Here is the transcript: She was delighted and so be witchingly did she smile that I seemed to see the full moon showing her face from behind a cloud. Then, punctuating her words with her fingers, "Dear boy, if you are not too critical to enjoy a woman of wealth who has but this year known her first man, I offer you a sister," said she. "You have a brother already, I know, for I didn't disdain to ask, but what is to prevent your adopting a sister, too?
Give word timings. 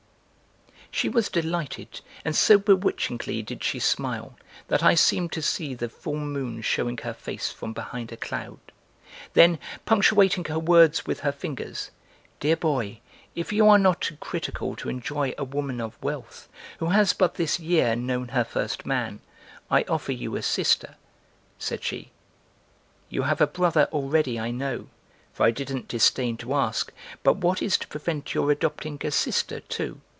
She 0.93 1.07
was 1.07 1.29
delighted 1.29 2.01
and 2.25 2.35
so 2.35 2.57
be 2.57 2.73
witchingly 2.73 3.41
did 3.45 3.63
she 3.63 3.79
smile 3.79 4.35
that 4.67 4.83
I 4.83 4.93
seemed 4.93 5.31
to 5.31 5.41
see 5.41 5.73
the 5.73 5.87
full 5.87 6.17
moon 6.17 6.61
showing 6.61 6.97
her 6.99 7.13
face 7.13 7.49
from 7.49 7.71
behind 7.71 8.11
a 8.11 8.17
cloud. 8.17 8.59
Then, 9.33 9.57
punctuating 9.85 10.43
her 10.45 10.59
words 10.59 11.07
with 11.07 11.21
her 11.21 11.31
fingers, 11.31 11.91
"Dear 12.41 12.57
boy, 12.57 12.99
if 13.35 13.53
you 13.53 13.69
are 13.69 13.79
not 13.79 14.01
too 14.01 14.17
critical 14.17 14.75
to 14.75 14.89
enjoy 14.89 15.33
a 15.37 15.45
woman 15.45 15.79
of 15.79 15.97
wealth 16.03 16.49
who 16.79 16.87
has 16.87 17.13
but 17.13 17.35
this 17.35 17.57
year 17.57 17.95
known 17.95 18.27
her 18.27 18.43
first 18.43 18.85
man, 18.85 19.21
I 19.71 19.83
offer 19.83 20.11
you 20.11 20.35
a 20.35 20.43
sister," 20.43 20.95
said 21.57 21.85
she. 21.85 22.11
"You 23.09 23.23
have 23.23 23.39
a 23.39 23.47
brother 23.47 23.87
already, 23.93 24.37
I 24.37 24.51
know, 24.51 24.89
for 25.31 25.45
I 25.45 25.51
didn't 25.51 25.87
disdain 25.87 26.35
to 26.39 26.53
ask, 26.53 26.91
but 27.23 27.37
what 27.37 27.61
is 27.61 27.77
to 27.77 27.87
prevent 27.87 28.33
your 28.33 28.51
adopting 28.51 28.99
a 29.05 29.09
sister, 29.11 29.61
too? 29.61 30.01